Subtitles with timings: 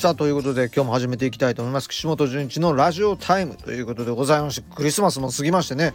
[0.00, 1.86] さあということで今日も始めていきたいと思います。
[1.90, 5.92] 岸本純一のラジオタイムということでございましてクリスマスも過ぎましてね、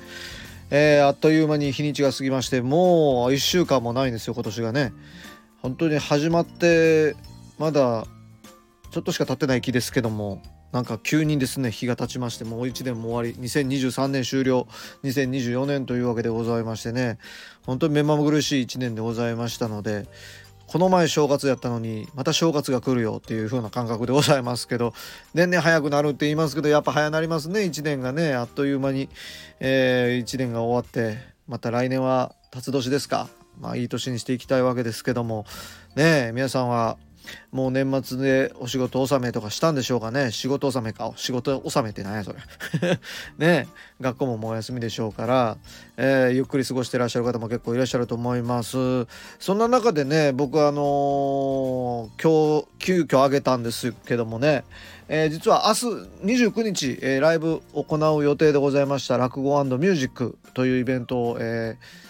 [0.69, 4.93] えー、あっという間に日にちが過ぎましてもう1週間もないんですよ今年がね。
[5.63, 7.15] 本当に始まって
[7.57, 8.05] まだ
[8.91, 14.67] ちょっとしか経ってない気ですけどもなんか急にですね日が経ちましてもう1年も終わり2023年終了
[15.03, 17.17] 2024年というわけでございましてね。
[17.65, 20.05] 本当に目まぐるしい1年でございましたので
[20.67, 24.93] この前正月やったのにまた正月が来るよっていう風な感覚でございますけど
[25.33, 29.09] 年々早くなるって言いますけどやっぱ早なりますね1年がねあっという間に、
[29.59, 33.27] えー、1年が終わってまた来年は辰年ですか。
[33.59, 35.45] まあいい年にしていきたいわけですけども。
[35.95, 36.97] ねえ皆さんは
[37.51, 40.31] もう年末でお仕事納めとかしたんでしょうかね。
[40.31, 41.11] 仕事納めか。
[41.15, 42.39] 仕事納めって何やそれ。
[43.37, 43.67] ね。
[44.01, 45.57] 学校ももう休みでしょうから、
[45.97, 49.07] えー、ゆっくり過ごしてらっしゃる方も結構いらっしゃると思います。
[49.39, 54.63] そんな中でね僕あのー、今日急遽あげたんですけどもね。
[55.07, 55.73] えー、実は明
[56.25, 59.17] 日29日、えー、ライブ行う予定でございました。
[59.17, 62.05] 落語ミュージックというイベントを、えー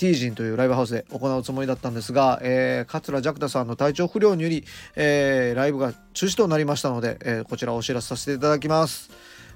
[0.00, 4.64] ティージンというライブハウスで行うつもりだったんですが、えー、桂ジャクタさんの体調不良により、
[4.96, 9.10] えー、ライブが中止となりましたので、えー、こちらお知らせさせていただきます。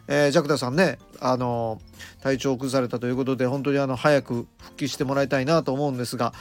[0.06, 1.80] えー、ジャクタさんね、あの
[2.22, 6.34] 体調を崩されたということで本当にあの早く復帰してもらいたいなと思うんですが、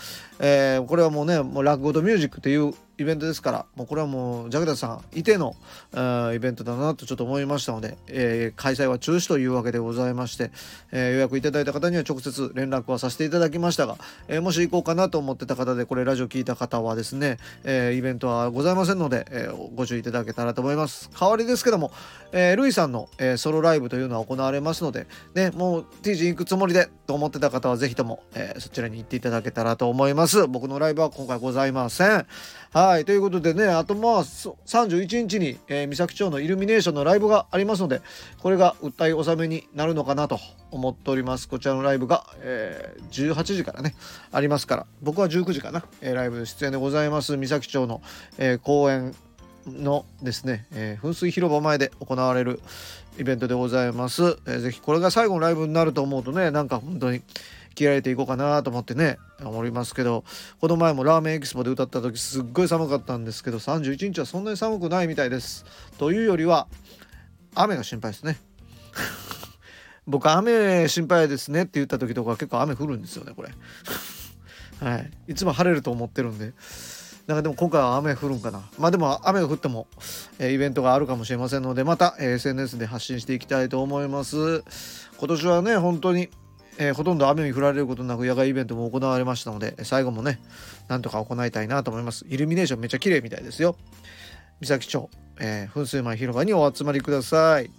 [0.45, 5.55] えー、これはもうねもう落語とミュージックというイベントですからもうこれはもうジャクダさんいての
[6.33, 10.51] イベントだなとちょっと思いましたので、えー、開催は中止というわけでございまして、
[10.91, 21.09] えー、予約いただいた方には直接連絡はさせていただきましたが、え、もし行こうかなと思ってた方でこれラジオ聞いた方はですね、えイベントはございませんので、えご注意いただけたらと思います。
[21.17, 21.91] 代わりですけども、
[22.31, 30.32] えルイさんの、えソロライブというのは行われますのでねもう T 字行くつもりでと思ってた方は是非とも、えそちらに行っていただけたらと思います。
[30.47, 32.25] 僕のライブは今回ございません。
[32.71, 33.05] はい。
[33.05, 38.01] ということでねあとまあ31日に、えー、三崎町のイルミネーションのライブがありますので
[38.41, 40.39] これが訴え納めになるのかなと
[40.71, 41.47] 思っております。
[41.47, 43.95] こちらのライブが、えー、18時からね
[44.31, 44.85] ありますから。
[45.01, 47.37] 僕は19時かな、えー、ライブ出演でございます。
[47.37, 48.01] 三崎町の、
[48.37, 49.15] えー、公演
[49.67, 52.59] のですね、えー、噴水広場前で行われる
[53.17, 57.21] イベントでございます、えー、ぜひこれが最後のライブになると思うとねなんか本当に
[57.73, 60.23] 着られていこうかなと思ってね思いますけど
[60.59, 65.65] この前もラーメンエキスポで歌った時すっごい寒かったんですけど31日はそんなに寒くないみたいです。
[65.97, 66.67] というよりは
[67.55, 68.37] 雨が心配ですね。
[70.05, 73.49] 僕雨心配ですねって言った時とか結構雨降るんですよねこれ。
[74.81, 75.11] はい。
[75.27, 76.53] いつも晴れると思ってるんで。
[77.27, 78.63] なんかでも今回は雨降るんかな。
[78.77, 79.87] まあでも雨が降っても、
[80.39, 84.61] えー、イベントがあるかもしれませんのでまた、えー、SNS で発信していきたいと思います。
[85.17, 86.29] 今年はね本当に
[86.77, 90.39] えー、ほとんど雨に降られることなく野外イベントも行われましたので最後もね
[90.87, 92.25] なんとか行いたいなと思います。
[92.27, 93.75] イルミネーションめっちゃ綺麗みたいですよ。
[94.61, 97.69] 三崎町、えー、噴水前広場にお集まりください。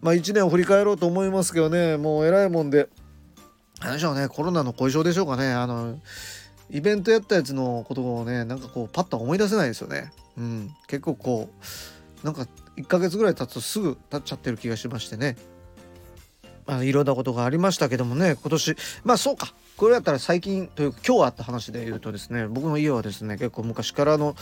[0.00, 2.88] まあ1年を振り返ろうと思いますけどねもう偉いもんで
[3.80, 5.52] 何でしょうねコロナの後遺症でしょうかね。
[5.52, 5.98] あの
[6.70, 10.12] イベントやったやつのことをねなんかこうパッと思い出せないですよね。
[10.36, 10.70] うん。
[10.86, 11.50] 結構こ
[12.22, 12.46] うなんか
[12.76, 15.36] 1ヶ月ぐらい経つとすぐ経っちゃってる気がしましてね。
[16.68, 19.54] あいろんなことがありましたけどもね今年まあそうか。
[19.78, 24.34] これやったら最近というか今日あった話で言うとですね僕の家はですね結構昔からの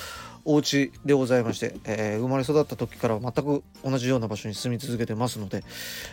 [0.47, 5.63] お家でございまして、えー、生まれ育った時から全く同じような場所に住み続けてますので、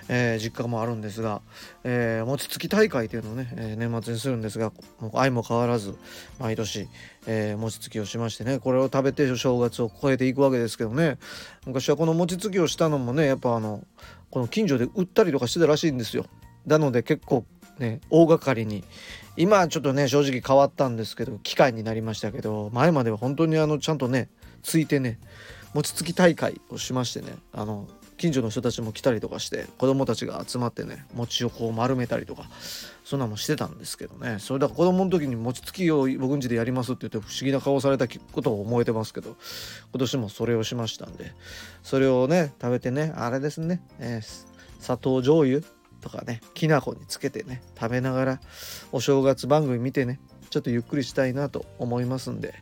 [0.09, 1.41] えー、実家もあるんですが、
[1.85, 5.95] えー、餅つき大会というのをね、え年末にするんですがもう相も変わらず
[6.39, 6.89] 毎年、
[7.25, 11.17] え餅つきをしましてねこれを食べて正月を超えていくわけですけどね
[11.65, 13.85] 昔はこの餅つきをしたのもねやっぱあの
[14.33, 16.25] この近所で売ったりとかしてたらしいんですよ。
[16.65, 17.45] なので結構
[17.77, 18.83] ね大掛かりに
[19.37, 24.29] 今はちょっとね正直変わったんですけど機械になりましたけど前までは本当にあのちゃんとね
[24.63, 25.19] ついてね
[25.73, 32.45] 餅つき大会をしましてねあの近所の人たちも来たりとかして子供たちが集まってね餅をこう丸めたりとか
[33.03, 34.37] そんなもしてたんですけどね。
[34.39, 39.35] それだから子供の時に餅つきを僕ん家でやりますって言って不思議な顔されたことを覚えてますけど
[39.91, 41.33] 今年もそれをしましたんで
[41.81, 44.45] それをね食べてねあれですね、えー、
[44.79, 45.61] 砂糖醤油
[45.99, 48.39] とかねきな粉につけてね食べながら
[48.91, 50.19] お正月番組見てね
[50.53, 52.53] ちょっとゆっくりしたいなと思いますんで、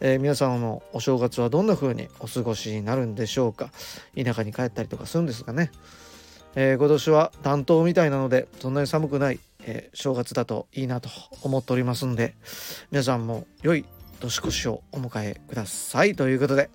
[0.00, 3.70] えー、皆さんのお正月はどんな風にお過ごしになるんでしょうか。
[4.16, 5.70] 田舎に帰ったりとかするんですかね、
[6.54, 11.10] えー、今年は暖冬みたいなのでそんなに寒くない、えー、正月だといいなと
[11.42, 12.34] 思っておりますんで
[12.90, 13.84] 皆さんも良い
[14.20, 16.14] 年越しをお迎えください。
[16.14, 16.70] ということで、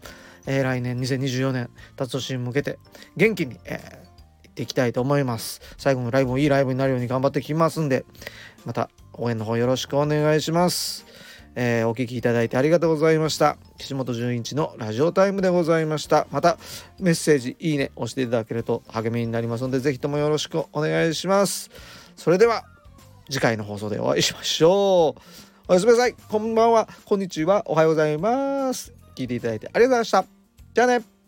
[0.45, 2.77] え来年2024年達年に向けて
[3.18, 4.09] 元気に、えて
[4.62, 5.62] いきたいと思います。
[5.78, 8.06] 最後のライブもいいライブになるように頑張ってきますんで
[8.66, 11.06] また応援の方よろしくお願いします。
[11.56, 13.58] えー、お聞きいただいてありがとうございました。
[13.78, 16.28] 岸本純一のラジオタイムでございました。
[16.32, 16.58] また
[17.00, 21.70] メッセージいいね押していただけると励みになりますのでぜひともよろしくお願いします。
[22.16, 22.66] それでは
[23.30, 25.22] 次回の放送でお会いしましょう。
[25.68, 26.14] おやすみなさい。
[26.14, 26.88] こんばんは。
[27.06, 27.64] こんにちは。
[27.66, 28.94] おはようございます。
[29.16, 30.26] 聞いていただいてありがとうございました。
[30.74, 31.19] じゃあね。